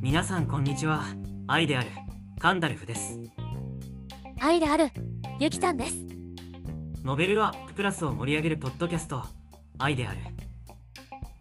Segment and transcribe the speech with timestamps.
[0.00, 1.02] 皆さんこんにちは。
[1.48, 1.88] 愛である
[2.38, 3.18] カンダルフです。
[4.38, 4.90] 愛である
[5.40, 5.96] ゆきちゃんです。
[7.02, 9.24] ノベルアッププラスを盛り上げるポッドキャスト
[9.78, 10.18] 愛である。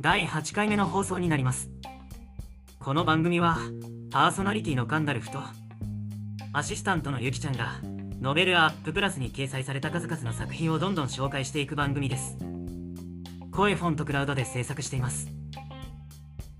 [0.01, 1.69] 第8回目の放送になります。
[2.79, 3.59] この番組は
[4.09, 5.39] パーソナリティのカンダルフと
[6.53, 7.81] アシスタントのゆきちゃんが
[8.19, 12.35] ノベルアッププラスに掲載された数々の作品をどんどん紹介していく番組です
[13.55, 15.27] 声フォントクラウドで制作しています。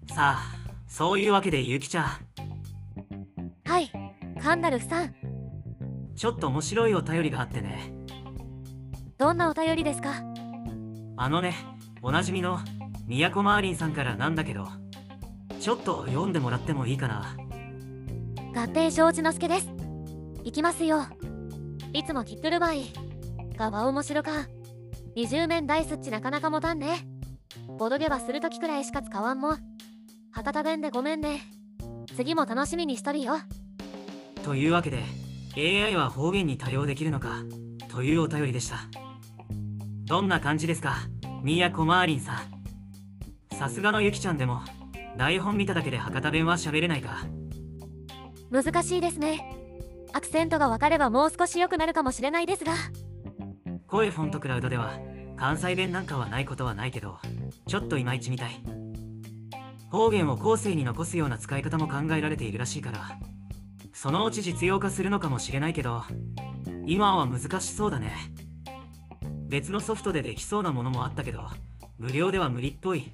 [0.10, 0.56] さあ
[0.88, 2.06] そういうわけでゆきちゃん。
[3.66, 3.92] はい
[4.40, 5.16] カンダルフさん。
[6.16, 7.92] ちょっと面白いお便りがあってね。
[9.18, 10.22] どんなお便りですか？
[11.18, 11.56] あのね
[12.04, 12.60] おなじみの
[13.08, 14.68] 宮古マーリンさんからなんだけど
[15.60, 17.36] ちょっと読んでもらってもいいかな。
[18.56, 19.68] 合併承知の助です。
[20.44, 21.08] 行きますよ。
[21.92, 22.86] いつもキックルバイ
[23.58, 24.32] がわ面白か
[25.16, 27.08] 二十面ダイスっちなかなか持たんね。
[27.78, 29.58] ボドゲはするときくらいしか使わんも
[30.32, 31.42] 博多弁でごめんね。
[32.16, 33.36] 次も楽しみにしとるよ。
[34.44, 35.04] というわけで
[35.56, 37.44] AI は方言に対応できるのか
[37.90, 38.78] というお便りでした。
[40.06, 40.96] どんな感じですか
[41.44, 42.34] 宮古マーリンさ
[43.52, 43.56] ん。
[43.56, 44.62] さすがのゆきちゃんでも
[45.16, 47.28] 台本見ただけで博多弁は喋れないか。
[48.50, 49.56] 難しいですね。
[50.12, 52.74] アクセントが分かればもう少し良くなるかもしれないですが
[53.94, 54.98] 声フォントクラウドでは
[55.38, 57.20] 関西弁なんかはないことはないけど
[57.68, 58.60] ちょっといまいちみたい。
[59.92, 63.20] 方言を後世に残すような使い方も考えられているらしいから
[63.94, 66.02] そのうち実用化するのかもしれないけど
[66.88, 68.14] 今は難しそうだね。
[69.48, 71.44] 別のソフトでできそうなものもあったけど
[72.00, 73.12] 無料では無理っぽい。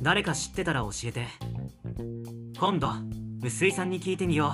[0.00, 1.26] 誰か知ってたら教えて。
[2.56, 2.88] 今度
[3.42, 4.52] 薄井さんに聞いてみよ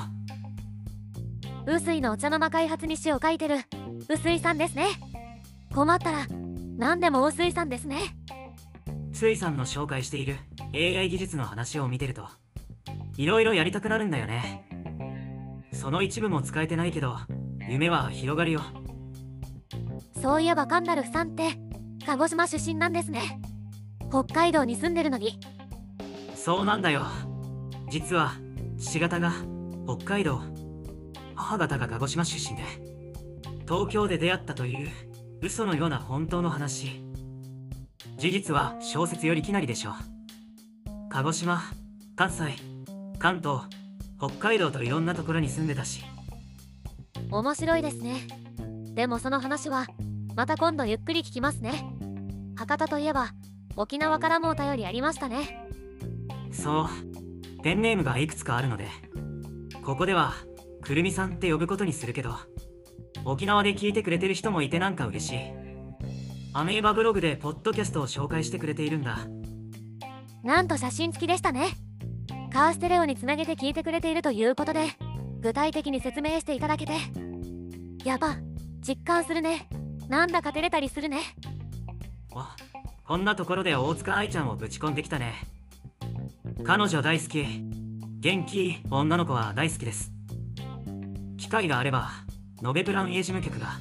[1.66, 1.70] う。
[1.70, 3.58] 臼井のお茶の間開発に詩を書いてる
[4.08, 4.86] 臼井さんですね。
[5.74, 6.26] 困ったら
[6.76, 7.98] 何でも臼井さんですね。
[9.10, 10.36] うついさんの紹介している
[10.74, 12.28] AI 技術の話を見てると
[13.16, 14.64] いろいろやりたくなるんだよね。
[15.72, 17.16] その一部も使えてないけど
[17.68, 18.60] 夢は広がるよ。
[20.20, 21.58] そういえばカンダルフさんって
[22.06, 23.40] 鹿児島出身なんですね。
[24.10, 25.38] 北海道に住んでるのに。
[26.34, 27.06] そうなんだよ。
[27.90, 28.32] 実は
[28.78, 29.32] 父方が
[29.86, 30.40] 北海道。
[31.34, 32.64] 母方が鹿児島出身で
[33.68, 34.88] 東京で出会ったという
[35.40, 37.02] 嘘のような本当の話。
[38.16, 39.92] 事実は小説よりきなりでしょ
[41.10, 41.62] 鹿児島
[42.16, 42.56] 関西
[43.18, 43.62] 関東
[44.18, 46.02] 北海道といろんなところに住んでたし。
[47.30, 48.26] 面白いですね。
[48.94, 49.86] でもその話は
[50.34, 51.84] また今度ゆっくり聞きますね。
[52.56, 53.30] 博多といえば
[53.76, 55.68] 沖縄からもお便りありましたね。
[56.50, 57.62] そう。
[57.62, 58.88] ペンネームがいくつかあるので。
[59.84, 60.34] ここでは
[60.82, 62.34] くるみさんって呼ぶことにするけど
[63.30, 65.38] 沖縄で聞いてくれてる人もいてなんか嬉しい。
[66.54, 69.18] アメーバブログでポッドキャストを紹介してくれているんだ。
[70.42, 71.68] なんと写真付きでしたね。
[72.50, 74.86] カーステレオにつなげて聞いてくれているということで
[75.40, 76.94] 具体的に説明していただけて。
[78.02, 78.36] やば
[78.80, 79.68] 実感するね。
[80.08, 81.18] なんだか照れたりするね。
[82.34, 82.56] あ
[83.04, 85.34] こんなところで大塚愛ちゃんをぶち込んできたね。
[86.64, 87.44] 彼女大好き。
[88.20, 90.12] 元気女の子は大好きです。
[91.36, 92.08] 機会があれば
[92.60, 93.78] ノベプラン A 事務局が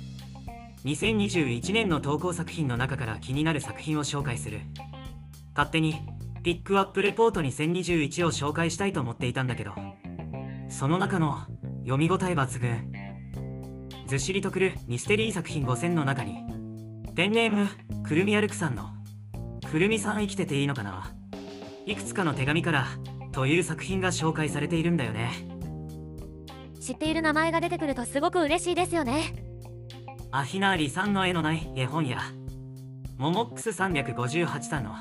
[0.86, 4.62] 2021年の投稿作品の中から気になる作品を紹介する。
[5.56, 5.96] 勝手に
[6.44, 9.74] ピックアップレポート2021を紹介したいと思っていたんだけど
[10.70, 11.40] その中の
[11.80, 12.92] 読み応え抜群。
[14.06, 16.44] ずっしりとくるミステリー作品5000の中に
[17.16, 17.68] ペンネーム
[18.04, 18.92] くるみ歩くさんの
[19.70, 21.12] くるみさん生きてていいのかな。
[21.88, 22.86] いくつかの手紙から
[23.32, 25.57] という作品が紹介されているんだよね。
[26.88, 29.34] 知っている名前が出てくるとすごく嬉しいですよね。
[30.32, 32.22] アヒナーリさんの絵のない絵本や
[33.18, 34.96] モモックス358さんの。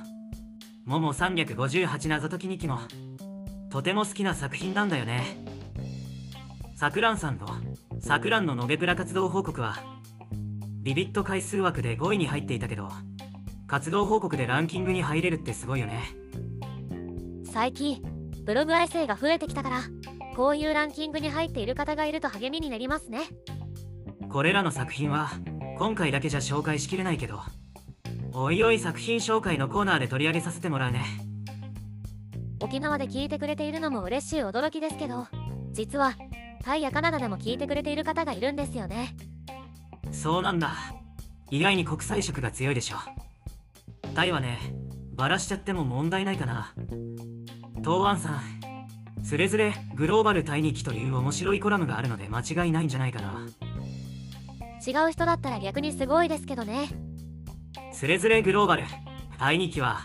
[0.84, 2.80] モモ358謎解き日記も。
[3.70, 5.44] とても好きな作品なんだよね。
[6.74, 7.46] さくらんさんの。
[8.00, 9.76] さくらんのノベプラ活動報告は。
[10.82, 12.88] ビビット回数枠で5位に入っていたけど。
[13.68, 16.00] 活動報告でランキングに入れるってすごいよね。
[17.44, 18.02] 最近
[18.44, 19.82] ブログ愛生が増えてきたから
[20.36, 23.20] こういうランキングに入っている方がいると励みになりますね。
[24.30, 25.30] これらの作品は
[25.78, 27.40] 今回だけじゃ紹介しきれないけど
[28.34, 31.04] おいおい作品紹介のコーナーで取り上げさせてもらうね。
[32.62, 35.26] 沖縄で聞いてくれているのも嬉しい驚きですけど
[35.72, 36.12] 実は
[36.62, 39.16] タイやカナダでも聞いてくれている方がいるんですよね。
[40.12, 40.74] そうなんだ。
[41.50, 42.96] 意外に国際色が強いでしょ。
[44.14, 44.58] タイはね
[45.14, 46.74] バラしちゃっても問題ないかな。
[47.78, 48.75] 東湾さん
[49.26, 53.44] つれづれグローバルタイ日記という面白いコラムがあるので間違いないんじゃないかな。
[54.86, 56.88] 違う人だったら逆にすごいですけどね
[57.92, 58.84] つれづれグローバル
[59.36, 60.04] タイ日記は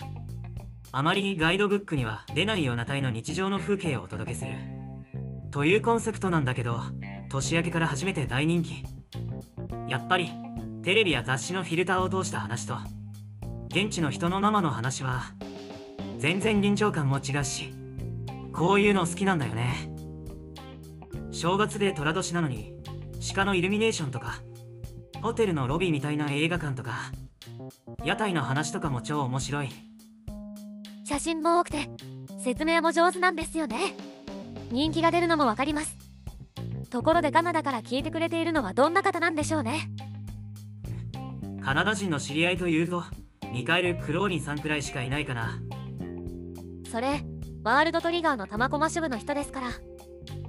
[0.92, 4.54] あまりガイドブックには出ないようなタイの日常の風景をお届けする。
[5.52, 6.80] というコンセプトなんだけど
[7.30, 8.84] 年明けから初めて大人気。
[9.88, 10.32] やっぱり
[10.82, 12.76] テレビや雑誌のフィルターを通した話と
[13.68, 15.26] 現地の人の生の話は
[16.18, 17.81] 全然臨場感も違うし
[18.54, 19.92] こういうの好きなんだよね。
[21.32, 22.74] 正月で寅年なのに
[23.34, 24.42] 鹿のイルミネーションとか
[25.22, 27.12] ホテルのロビーみたいな映画館とか
[28.04, 29.70] 屋台の話とかも超面白い。
[31.06, 31.90] 写真も多くて
[32.44, 33.96] 説明も上手なんですよね。
[34.72, 35.98] 人気が出るのもわかります。
[36.90, 39.90] ところでカナダから聞いてくれているのはどんな方なんでしょうね。
[41.64, 43.04] カナダ人の知り合いというと
[43.54, 45.60] ミカエル・クローリンさんくらいしかいないかな。
[46.90, 47.24] それ
[47.64, 49.70] ワールドトリガーの玉駒支部の人ですから。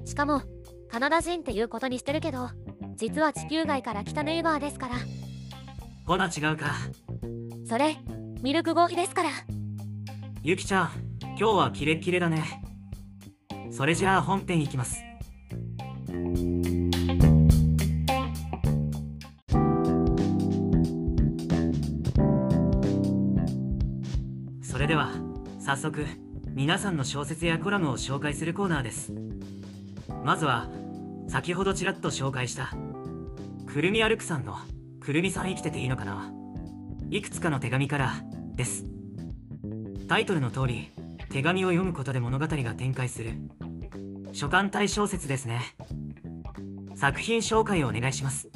[0.04, 0.42] しかも
[0.90, 2.50] カナダ人っていうことにしてるけど
[2.96, 4.94] 実は地球外から来たネイバーですから。
[6.06, 6.72] ほな違うか。
[7.68, 7.96] それ
[8.40, 9.30] ミルク合皮ですから。
[10.42, 12.62] ゆきちゃん今日はキレッキレだね。
[13.70, 15.02] それじゃあ本編いきます。
[24.62, 25.10] それでは
[25.60, 26.04] 早速
[26.54, 29.12] 皆さんの小説やコラムを紹介するコーナーです。
[30.22, 30.68] まずは
[31.26, 32.74] 先ほどちらっと紹介した
[33.66, 34.56] くるみ歩くさんの
[35.00, 36.30] くるみさん生きてていいのかな。
[37.10, 38.16] いくつかの手紙から
[38.54, 38.84] です。
[40.08, 40.90] タイトルの通り
[41.30, 43.30] 手紙を読むことで物語が展開する。
[44.32, 45.62] 書簡体小説ですね。
[46.94, 48.50] 作品紹介をお願いします。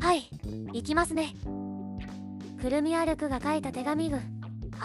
[0.00, 0.30] はい
[0.72, 1.34] 行きますね。
[2.60, 4.20] くるみ歩くが書いた手紙群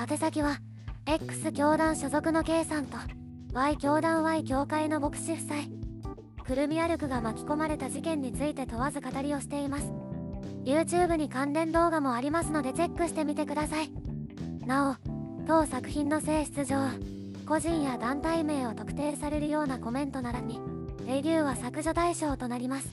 [0.10, 0.58] 宛先は
[1.06, 2.98] X 教団所属の K さんと
[3.54, 5.56] Y 教団 Y 教会の牧師夫妻
[6.46, 9.92] くるみ歩くが巻き込まれた事件について問わず語りをしています。
[10.66, 13.90] YouTube に関連動画もありますのでチェックしてみてください。
[14.66, 14.96] なお
[15.46, 16.78] 当作品の性質上
[17.46, 20.62] 個人や団体名を特定されるようなコメントならに
[21.06, 22.88] レビューは削除対象となります。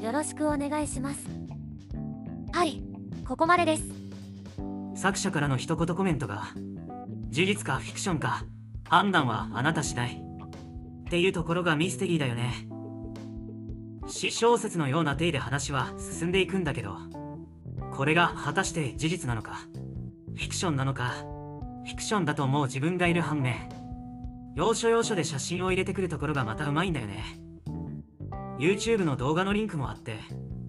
[0.00, 1.26] よろしくお願いします。
[2.52, 2.82] はい
[3.26, 3.82] ここまでです。
[4.94, 6.48] 作者からの一言コメントが。
[7.28, 8.44] 事実かフィクションか。
[8.88, 10.22] 判断はあなた次第。
[11.06, 12.68] っていうところがミステリーだよね。
[14.06, 16.96] 詩小説のような体で話は進んでいくんだけど。
[17.92, 19.60] これが果たして事実なのか。
[20.34, 21.14] フィクションなのか。
[21.84, 23.68] フィクションだと思う自分がいる反面。
[24.54, 27.24] 要所要所で写真を入れてくるところがまたうまいんだよね。
[28.58, 30.18] YouTube の動画のリンクもあって。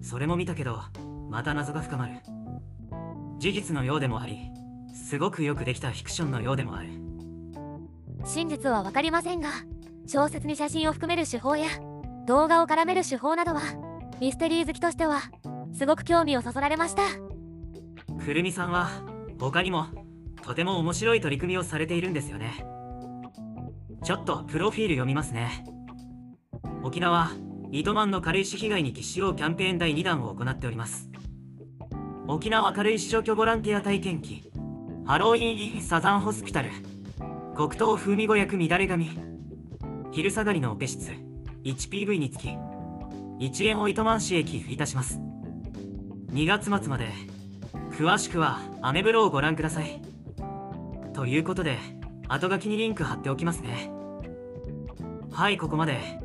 [0.00, 0.80] それも見たけど
[1.28, 2.14] また謎が深まる。
[3.38, 4.57] 事実のようでもあり。
[4.94, 6.88] すごくよくできたフィクションのようでもある。
[8.24, 9.50] 真実は分かりませんが
[10.06, 11.68] 小説に写真を含める手法や
[12.26, 13.60] 動画を絡める手法などは
[14.20, 15.22] ミステリー好きとしては
[15.72, 17.02] すごく興味をそそられました。
[18.24, 18.88] くるみさんは
[19.38, 19.86] 他にも
[20.42, 22.64] とても面白い取り組みをされているんですよね。
[24.02, 25.64] ちょっとプロフィール読みますね。
[26.82, 27.30] 沖縄
[27.70, 31.10] 糸満の軽石被害に喫しようキャンペーン第2弾を行っております。
[32.26, 34.47] 沖縄軽石除去ボランティア体験記
[35.08, 36.68] ハロウィーンサザンホスピタル。
[37.56, 39.10] 黒糖風味語訳乱れ髪。
[40.12, 41.12] 昼下がりのオペ室
[41.64, 42.50] 1PV につき。
[43.40, 45.18] 1円を糸満市へ寄付いたします。
[46.32, 47.08] 2月末まで。
[47.92, 50.02] 詳しくはアメブロをご覧ください。
[51.14, 51.78] ということで
[52.28, 53.90] 後書きにリンク貼っておきますね。
[55.32, 56.20] はいここまで。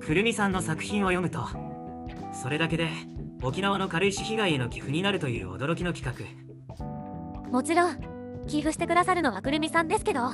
[0.00, 1.46] くるみさんの作品を読むと。
[2.32, 2.88] それだけで
[3.42, 6.34] 沖縄の軽石被害への寄付になるという驚きの企
[6.78, 7.50] 画。
[7.50, 8.11] もちろん。
[8.46, 10.32] 寄付してくださるのはくるみさんですけど。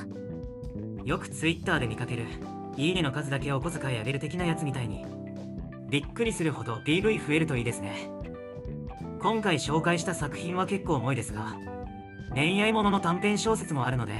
[1.05, 2.25] よく Twitter で見かける。
[2.77, 5.05] いいねの数だけお小遣いあげる的なやつみたいに。
[5.89, 8.11] びっくりするほど PV 増えるといいですね。
[9.19, 11.57] 今回紹介した作品は結構重いですが
[12.33, 14.13] 恋愛ものの短編小説もあるので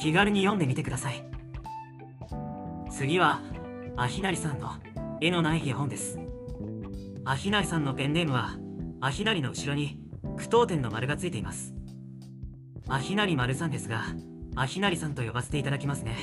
[0.00, 1.24] 気軽に読んでみてください。
[2.90, 3.40] 次は
[3.96, 4.72] アヒナリさんの
[5.20, 6.18] 絵のない絵本です。
[7.24, 8.56] アヒナリさんのペンネームは
[9.00, 10.00] アヒナリの後ろに
[10.36, 11.74] 句読点の丸がついています。
[12.88, 14.02] アヒナリ丸さんですが
[14.56, 16.16] アヒナリさんと呼ばせていただきますね。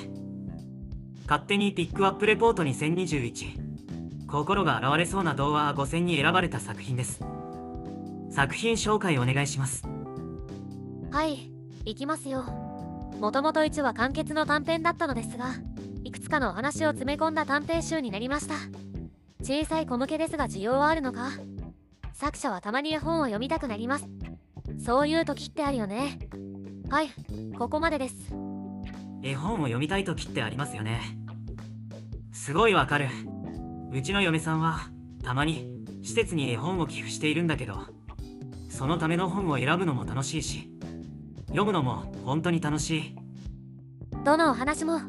[1.27, 7.21] 勝手にピックアップレポート2021心が現れそうな童話5000に選ばれた作品です。
[8.29, 9.83] 作品紹介お願いします。
[11.11, 11.51] はい
[11.83, 12.43] 行きますよ。
[13.19, 15.55] もともと1話完結の短編だったのですが
[16.03, 18.55] いくつかのお話を詰め込んだ短編集になりました。
[19.43, 21.31] 小さい子向けですが需要はあるのか？
[22.13, 24.07] 作者はたまに絵本を読みたくなります。
[24.79, 26.19] そういう時ってあるよね。
[26.91, 27.09] はい
[27.57, 28.15] ここまでです。
[29.23, 30.99] 絵本を読みたい時ってありますよね。
[32.33, 33.07] すごいわかる。
[33.93, 34.89] うちの嫁さんは
[35.23, 37.77] たまに施設に絵本を寄付しているんだけど
[38.69, 40.69] そのための本を選ぶのも楽しいし
[41.47, 43.15] 読むのも本当に楽しい。
[44.25, 44.99] どのお話も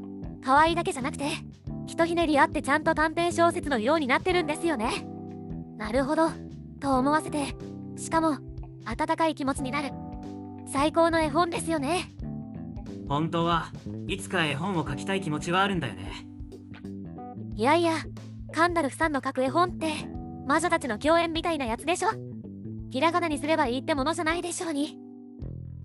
[0.44, 1.30] 可愛いだけじゃなくて
[1.88, 5.04] ひとひねりあってちゃんと短編小説のようになってるんですよね。
[5.78, 6.30] なるほど
[6.78, 7.56] と思わせて
[7.96, 8.38] しかも
[8.84, 9.90] 温かい気持ちになる
[10.66, 12.10] 最高の絵本ですよね。
[13.08, 13.72] 本当は
[14.06, 16.26] いつか絵本を描きたい気持ちはあるんだよね。
[17.54, 17.96] いやいや
[18.52, 19.92] カンダルフさんの描く絵本って
[20.46, 22.08] 魔女たちの共演みたいなやつでしょ。
[22.90, 24.98] ひらがなにすればいいってものじゃないでしょうに。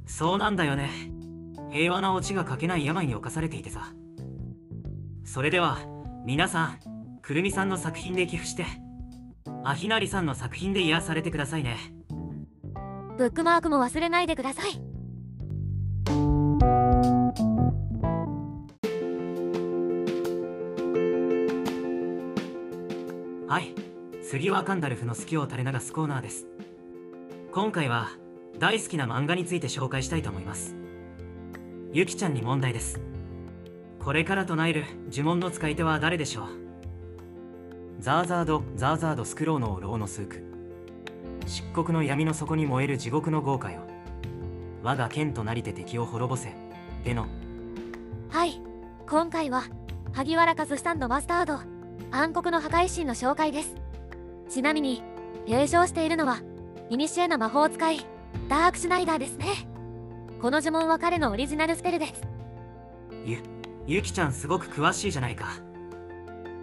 [0.05, 0.89] そうなんだよね。
[1.71, 3.93] 平和なオチが書けない病に侵されていてさ。
[5.27, 5.79] それでは
[6.25, 6.79] 皆さん
[7.21, 8.65] くるみさんの作品で寄付して
[9.65, 11.77] あひなりさんの作品で癒されてくださいね
[13.17, 14.79] ブックマークも忘れないでください。
[23.47, 23.73] はい。
[24.23, 26.45] 次はカンダルフの好きを垂れ流すコーナーです。
[27.51, 28.09] 今回は
[28.59, 30.75] 大好きな漫画について紹介したいと思います。
[31.91, 33.01] ゆきちゃんに問題です。
[33.99, 36.47] これから唱える呪文の使い手は誰でしょう？
[37.99, 40.56] ザーザードザーザードスクローノーローノスーク
[41.47, 43.81] 漆黒の闇の底に燃える地獄の豪華よ。
[44.83, 46.53] 我が剣となりて敵を滅ぼせ。
[47.03, 47.25] での。
[48.29, 48.61] はい。
[49.09, 49.63] 今回は
[50.11, 51.59] 萩原和さんのマスタード
[52.11, 53.75] 暗黒の破壊神の紹介です。
[54.49, 55.01] ちなみに
[55.47, 56.41] 継承しているのは
[56.89, 58.05] 古の魔法使い
[58.49, 59.45] ダークシュナイダーですね。
[60.41, 62.21] この呪文は彼のオリジナルスペルです。
[63.25, 63.39] ゆ
[63.87, 65.47] ゆきちゃんすごく詳しいじゃないか。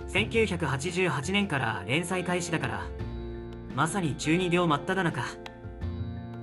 [0.09, 2.83] 1988年から連載開始だから
[3.75, 5.25] まさに中二病真っ只中。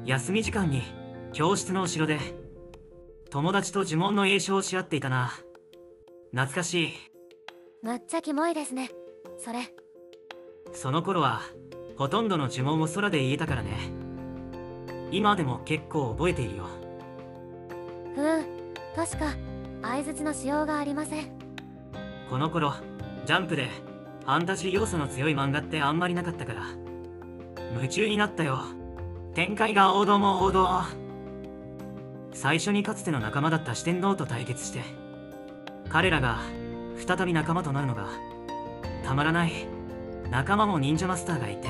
[0.06, 0.84] 休み時間に
[1.32, 2.20] 教室の後ろで
[3.30, 5.32] 友達と呪文の栄唱をし合っていたな。
[6.32, 6.94] 懐かしい。
[7.84, 8.90] むっちゃキモいですね。
[9.38, 9.60] それ。
[10.74, 11.42] その頃は
[11.98, 13.78] ほとんどの呪文を空で言えたからね。
[15.12, 16.66] 今でも結構覚えているよ。
[18.18, 18.46] うん
[18.94, 19.34] 確か
[19.82, 21.32] 相づちのしようがありません。
[22.30, 22.74] この頃
[23.26, 23.70] ジャンプで
[24.22, 26.64] ファンタジー要素の強い漫画ってあんまりなかったから
[27.74, 28.60] 夢中になったよ。
[29.34, 30.68] 展開が王道も王道。
[32.34, 34.82] 最初にかつての仲間だった四天王と対決して
[35.90, 36.40] 彼らが
[36.98, 38.08] 再び仲間となるのが
[39.04, 39.52] たまらない。
[40.30, 41.68] 仲間も忍者マスターがいて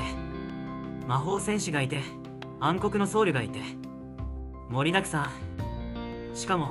[1.08, 2.00] 魔法戦士がいて
[2.60, 3.58] 暗黒の僧侶がいて
[4.70, 5.30] 盛りだくさ
[6.32, 6.36] ん。
[6.36, 6.70] しかも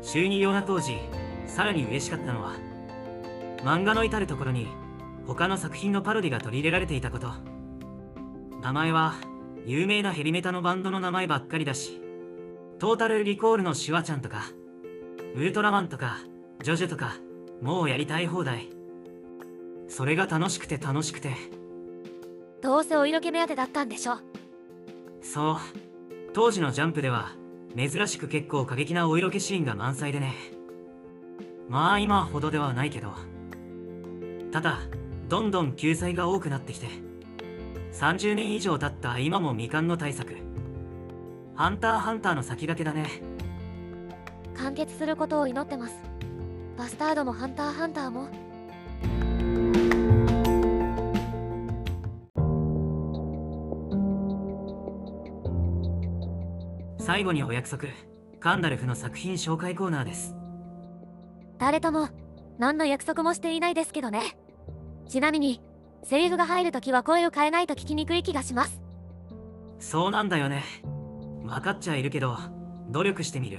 [0.00, 0.96] 週に用な当時
[1.46, 2.52] さらに嬉しかったのは
[3.62, 4.68] 漫画の至る所に
[5.26, 7.53] 他の作品のパロディが取り入れられていたこと。
[8.64, 9.14] 名前は
[9.64, 12.00] 有名なヘビメタのバンドの名前ばっかりだし
[12.80, 14.46] トータルリコールのシュワちゃんとか
[15.36, 16.16] ウルトラマンとか
[16.62, 17.12] ジョジョとか
[17.60, 18.68] もうやりたい放題。
[19.88, 21.34] それが楽しくて楽しくて。
[22.62, 24.18] どうせお色気目当てだったんでしょ。
[25.22, 25.56] そう。
[26.32, 27.32] 当時のジャンプでは
[27.76, 30.34] 珍しく結構過激なお色気シーンが満載でね。
[31.68, 33.12] まあ今ほどではないけど。
[34.52, 34.78] ただ
[35.28, 36.86] どんどん救済が多くなってきて
[37.94, 40.34] 30年以上経った今も未完の対策
[41.54, 43.08] ハンターハンターの先駆けだね。
[44.56, 45.94] 完結することを祈ってます。
[46.76, 48.28] バスタードもハンターハンターも。
[56.98, 57.84] 最後にお約束。
[58.40, 60.34] カンダルフの作品紹介コーナーです。
[61.58, 62.08] 誰とも
[62.58, 64.36] 何の約束もしていないですけどね。
[65.08, 65.60] ちなみに
[66.04, 68.80] セリフが入るときは声を変えないと聞きにくい気がします。
[69.78, 70.62] そうなんだよね。
[71.42, 72.36] 分かっちゃいるけど
[72.90, 73.58] 努力してみる。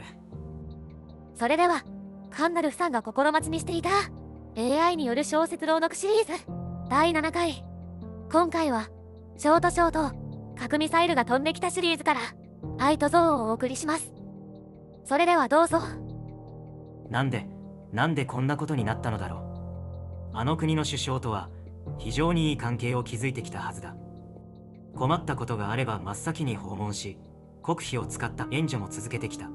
[1.36, 1.84] それでは
[2.30, 3.90] カンダルフさんが心待ちにしていた
[4.58, 6.46] AI による小説朗読シリーズ
[6.90, 7.66] 第7回。
[8.32, 8.90] 今回は
[9.38, 10.16] ショートショート
[10.56, 12.20] 核ミサイルが飛んできたシリーズから
[12.78, 14.14] 愛と憎悪をお送りします。
[15.04, 15.80] それではどうぞ。
[17.10, 17.48] なんで
[17.92, 19.38] なんでこんなことになったのだろ
[20.34, 20.38] う。
[20.38, 21.50] あの国の首相とは
[21.98, 23.96] 非常にいい関係を築いてきたはずだ。
[24.96, 27.18] 困ったことがあれば真っ先に訪問し
[27.62, 29.50] 国費を使った援助も続けてきた。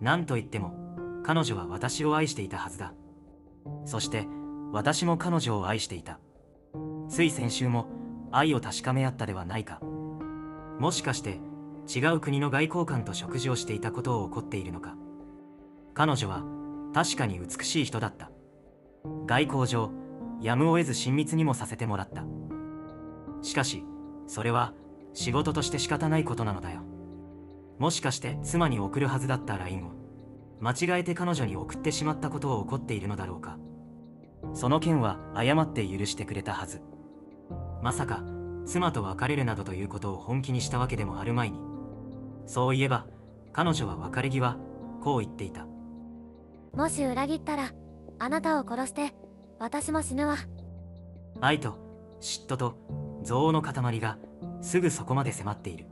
[0.00, 0.74] 何と言っても
[1.24, 2.92] 彼女は私を愛していたはずだ。
[3.86, 4.26] そして
[4.72, 6.18] 私も彼女を愛していた。
[7.08, 7.86] つい先週も
[8.32, 9.80] 愛を確かめ合ったではないか。
[10.78, 11.40] もしかして
[11.94, 14.96] 違う国の外交官と食事をしていたことを怒っているのか。
[15.94, 16.42] 彼女は
[16.92, 18.30] 確かに美しい人だった。
[19.26, 20.03] 外交上
[20.44, 22.22] やむを得ず親密にもさせてもらった。
[23.40, 23.82] しかし
[24.26, 24.74] それは
[25.14, 26.82] 仕事として仕方ないことなのだよ。
[27.78, 29.92] もしかして妻に送るはずだった LINE を
[30.60, 33.58] 間違えて彼女に送ってしまったことを怒っているのだろうか。
[34.52, 36.82] その件は謝って許してくれたはず。
[37.82, 38.22] まさか
[38.66, 41.58] 妻と別れるなどということを本気にしたわけでもあるまいに。
[42.44, 43.06] そういえば
[43.54, 44.58] 彼女は別れ際
[45.00, 45.66] こう言っていた。
[46.74, 47.72] もし裏切ったら
[48.18, 49.14] あなたを殺して
[49.64, 50.36] 私も死ぬわ。
[51.40, 51.78] 愛と
[52.20, 52.76] 嫉妬と
[53.22, 54.18] 憎悪の塊が
[54.60, 55.86] すぐそこまで迫っている。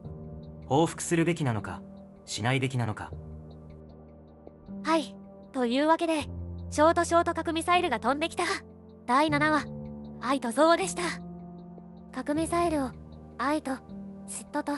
[0.67, 1.81] 報復するべきなのか
[2.27, 3.11] しないべきなのか。
[4.83, 5.17] はい
[5.53, 6.25] というわけで
[6.69, 8.45] ショートショート核ミサイルが飛んできた。
[9.07, 9.65] 第7話
[10.21, 11.03] 愛と憎悪でした。
[12.13, 12.91] 核ミサイルを
[13.39, 13.71] 愛と
[14.29, 14.73] 嫉妬と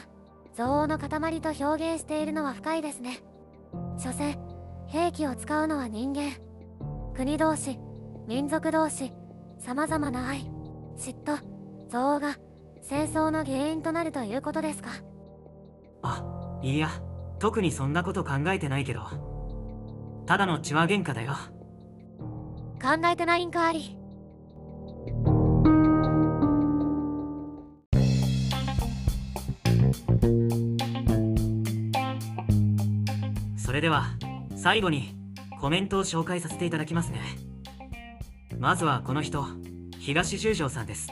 [0.53, 3.25] 憎悪の塊と表現しているのは深いですね。
[3.99, 4.39] 所詮
[4.87, 6.31] 兵器を使うのは人間。
[7.17, 7.77] 国同士
[8.27, 9.13] 民族同士
[9.59, 10.51] 様々な愛
[10.97, 11.39] 嫉妬
[11.87, 12.37] 憎悪が
[12.83, 14.91] 戦争の原因となるということですか？
[16.03, 16.89] あいや。
[17.41, 19.03] 特にそんなこと考えてないけど。
[20.25, 21.35] ただの血は喧嘩だよ。
[22.81, 23.99] 考えてないんかあり。
[33.59, 34.05] それでは
[34.57, 35.15] 最後に
[35.61, 37.21] コメントを紹介させていただきますね
[38.59, 39.45] まずはこの人
[39.99, 41.09] 東十条さんです。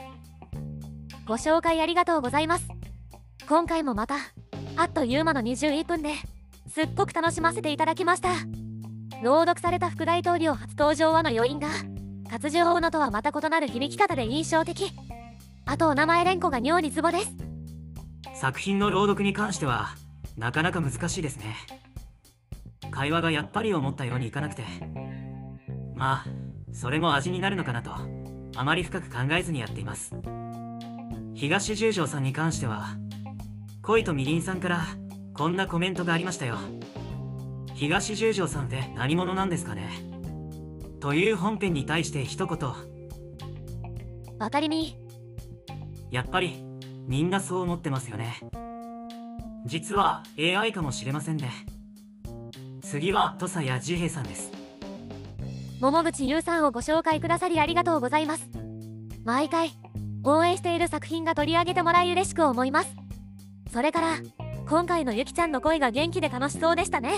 [1.25, 2.67] ご紹介ありがとうございます。
[3.47, 4.15] 今回もまた
[4.75, 6.13] あっという間の21分で
[6.67, 8.29] すっごく楽しませていただきました。
[9.21, 11.67] 朗読された副大統領初登場はの余韻が
[12.29, 14.91] 活字法のとはまた異なる響き方で印象的。
[15.65, 17.33] あとお名前連呼が妙にツボです。
[18.33, 19.89] 作品の朗読に関しては
[20.37, 21.55] なかなか難しいですね。
[22.91, 24.63] 会話がやっぱり思ったようにいかなくて。
[25.95, 26.42] まあ
[26.73, 27.91] それも味になるのかなと
[28.55, 30.13] あまり深く考えずにやっています。
[31.33, 32.97] 東十条さんに関しては
[33.81, 34.85] 恋とみりんさんから
[35.33, 36.57] こんなコメントがありましたよ。
[37.73, 39.89] 東十条さんって何者なんですかね。
[40.99, 42.69] という本編に対して一言。
[44.39, 44.97] わかりみ。
[46.11, 46.63] やっぱり
[47.07, 48.39] みんなそう思ってますよね。
[49.65, 51.51] 実は AI かもしれませんね。
[52.81, 54.62] 次は土佐や治平さんです
[55.83, 58.49] 桃口優さんをご紹介くださりありがとうございます。
[59.25, 59.71] 毎回
[60.23, 62.95] 応援している作品が取り上げてもらい嬉しく思います。
[63.69, 64.17] それから
[64.65, 67.11] 今回のゆきちゃんの声が元気で楽しそうでしたね。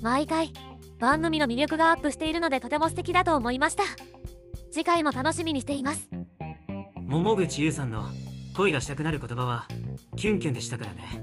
[0.00, 0.54] 毎回
[0.98, 3.82] 番組の魅力がアップしているのでとても素敵だと思いました。
[4.72, 6.08] 次回も楽しみにしています。
[7.06, 8.06] 桃口優さんの
[8.56, 9.68] 恋がしたくなる言葉は
[10.16, 11.22] キュンキュンでしたからね。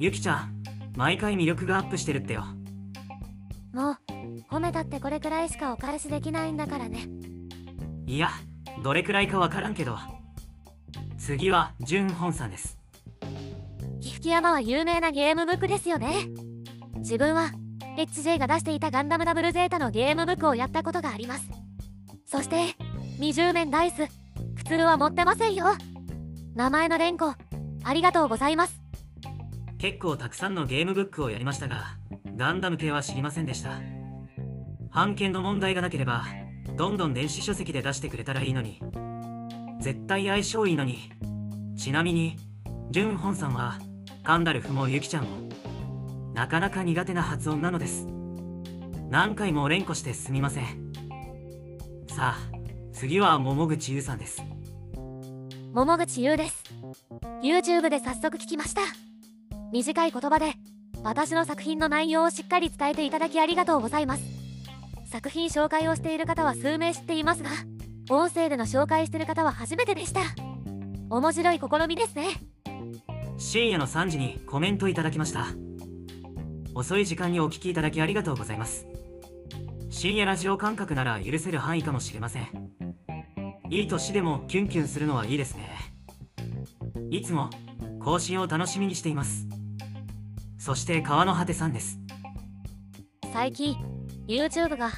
[0.00, 0.64] ゆきちゃん
[0.96, 2.44] 毎回魅力がアップしてるってよ。
[4.68, 7.08] めたってこれくらいしかお返しできないんだからね。
[8.06, 8.28] いや
[8.82, 9.96] どれくらいかわからんけど。
[11.18, 12.78] 次はジュンホンさんです。
[14.00, 16.28] 岐阜山は有名なゲームブックですよね。
[16.96, 17.50] 自分は
[17.96, 21.48] HJ が出していたガンダムダブルゼータのゲームブックをやったことがあります。
[22.26, 22.74] そして
[23.18, 24.06] 20面ダイス。
[24.56, 25.66] クツルは持ってませんよ。
[26.54, 27.34] 名前の連呼
[27.84, 28.80] ありがとうございます。
[29.78, 31.96] 結構たくさんのゲームブックをやりましたが
[32.36, 33.80] ガンダム系は知りませんでした
[34.98, 36.24] 版権の問題がなければ
[36.76, 38.80] どんどん電子書籍で出してくれたらいいのに。
[39.80, 41.12] 絶対相性いいのに。
[41.76, 42.36] ちなみに
[42.90, 43.78] ジュンホンさんは
[44.24, 45.28] カンダルフもユキちゃんも
[46.34, 48.08] なかなか苦手な発音なのです。
[49.08, 50.92] 何回も連呼してすみません。
[52.08, 52.36] さあ
[52.92, 54.42] 次は桃口優さんです。
[55.74, 56.64] 桃口優です。
[57.44, 58.80] YouTube で早速聞きました。
[59.72, 60.54] 短い言葉で
[61.04, 64.37] 私の作品の内容をしっかり伝えていただきありがとうございます。
[65.10, 67.50] 作品紹介をしている方は数名知っていますが
[68.10, 70.20] 音声での紹介している方は初めてでした。
[71.10, 72.28] 面白い試みですね。
[73.38, 75.46] 深夜の3時にコメントいただきました。
[76.74, 78.86] 遅い時間にお聞きいただきありがとうございます。
[79.90, 82.46] 深夜ラジオ感覚なら許せる範囲かもしれません。
[83.70, 85.68] いい年でもキュンキュンするのはいいですね。
[87.10, 87.50] いつも
[88.00, 89.46] 更新を楽しみにしています。
[90.58, 91.98] そして川の果てさんです。
[93.32, 93.97] 最近
[94.28, 94.90] YouTube が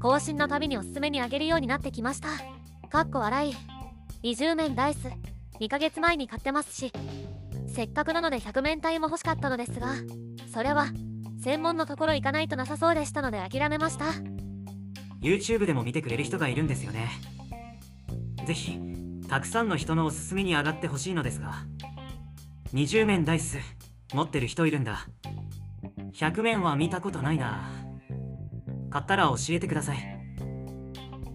[0.00, 2.28] 更新のたびにおすすめにあげるようになってきました。
[2.88, 3.56] かっこ笑い。
[4.22, 5.08] 20面ダイス。
[5.60, 6.92] 2ヶ月前に買ってますし。
[7.66, 9.96] せっかくなので100面体も欲しかったのですが
[10.50, 10.86] それは
[11.42, 14.04] 専門のところ行かないとなさそうでしたので諦めました。
[15.20, 17.10] YouTube でも見てくれる人がいるんですよね。
[18.46, 18.78] ぜひ
[19.28, 21.66] たくさんの人のおすすめに上がってほしいのですが。
[22.72, 23.58] 20面ダイス
[24.14, 25.08] 持ってる人いるんだ。
[26.12, 27.68] 100面は見たことないな。
[28.96, 29.98] 買ったら教えてください。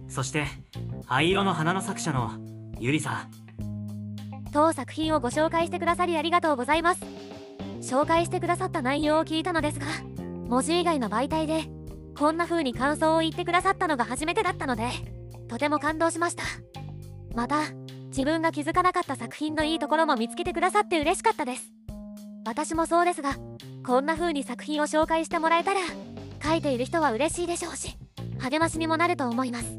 [0.08, 0.48] そして
[1.06, 2.32] 灰色の花の作者の
[2.80, 3.32] ゆりさん。
[4.52, 7.02] 当作品をご紹介してくださりありがとうございます。
[7.82, 9.86] 紹介してくださった内容を聞いたのですが
[10.48, 11.66] 文字以外の媒体で
[12.18, 14.90] こんな風に感想を言ってくださったのが初めてだったので
[15.48, 16.44] とても感動しました。
[17.36, 17.62] また
[18.08, 21.72] 自分が気づかなかった作品のいいところも見つけてくださって嬉しかったです。
[22.44, 23.36] 私もそうですが
[23.86, 25.82] こんな風に作品を紹介してもらえたら
[26.44, 27.98] 書いている人は嬉しいでしょうし
[28.40, 29.78] 励ましにもなると思います。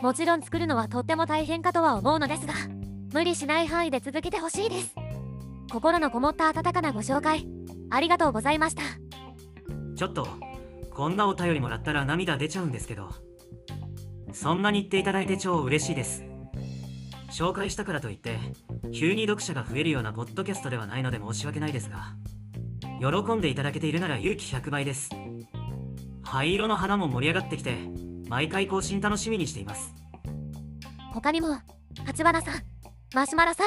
[0.00, 2.54] もちろん作るのはとっても大変かとは思うのですが
[3.12, 4.94] 無理しない範囲で続けてほしいです。
[5.70, 7.46] 心のこもった温かなご紹介
[7.90, 8.82] ありがとうございました。
[9.94, 10.26] ちょっと
[10.90, 13.10] こんなお便りもらったら涙出ちゃうんですけど
[14.32, 16.24] そんなに言っていただいて超嬉しいです。
[17.30, 18.38] 紹介したからといって
[18.92, 22.14] 急に読者が増えるようなポッドキャストではないので申し訳ないですが
[23.00, 25.10] 喜んでいただけているなら勇気100倍です。
[26.32, 27.76] 灰色の花も盛り上がってきて
[28.26, 29.92] 毎回更新楽しみにしています。
[31.12, 31.58] 他にも
[32.06, 32.54] 立花さん
[33.14, 33.66] マシュマロさん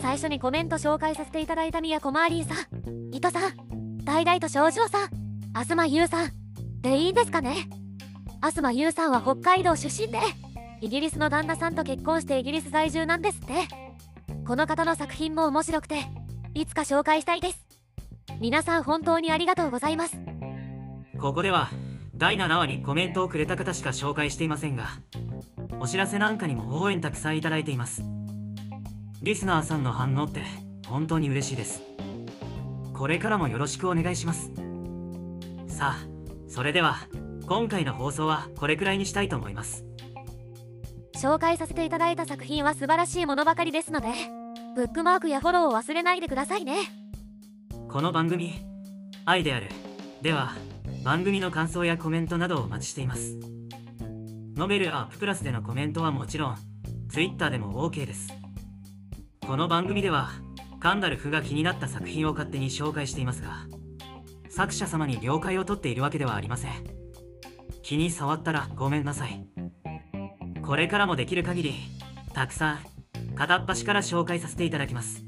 [0.00, 5.10] 最初にコメント紹介させていただいた宮コマーリーさん伊藤さん大々と少女さん
[5.64, 6.30] 東優さん
[6.80, 7.68] でいいんですかね？
[8.40, 10.20] 東優さんは北海道出身で
[10.80, 13.54] イギリスの旦那さんと結婚してイギリス在住なんですって。
[14.46, 16.06] この方の作品も面白くて
[16.54, 17.66] いつか紹介したいです。
[18.38, 20.16] 皆さん本当にありがとうございます。
[21.20, 21.68] ここでは
[22.16, 24.88] 第7話にコメントをくれた方しか紹介していませんが
[25.80, 28.02] お知らせなんかにも応援たくさんいただいています。
[29.22, 30.42] リスナーさんの反応って
[30.86, 31.82] 本当に嬉しいです。
[32.94, 34.50] これからもよろしくお願いします。
[35.68, 36.06] さあ
[36.48, 36.96] それでは
[37.46, 39.84] 今回の放送はこれくらいにしたいと思います。
[41.16, 44.08] 紹介させていただいた作品は素晴らしいものばかりですので
[44.74, 46.76] ブックマークやフォローを忘れないでくださいね。
[47.90, 48.54] この番組
[49.26, 49.68] 愛である。
[50.22, 50.54] では
[51.04, 53.38] 番組の感想やコメントなどをお待ちしています。
[54.56, 56.56] ノベルアッププラスでのコメントはもちろん
[57.08, 58.32] Twitter でも OK です。
[59.46, 60.30] この番組では
[60.80, 63.66] カンダルフが気になった作品を勝手に紹介していますが
[64.48, 66.72] 作者様に了解を取っているわけではありません。
[67.82, 69.46] 気に触ったらごめんなさい。
[70.62, 71.74] これからもできる限り
[72.32, 72.78] たくさん
[73.36, 75.22] 片っ端から紹介させていただきます。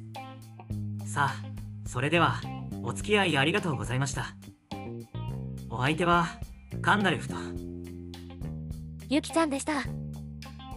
[1.06, 2.40] さあそれでは
[2.82, 4.34] お付き合いありがとうございました。
[5.78, 6.26] お相手は
[6.82, 7.36] カンダルフと
[9.08, 9.74] ゆきちゃんでした。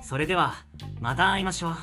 [0.03, 0.53] それでは
[0.99, 1.75] また会いましょう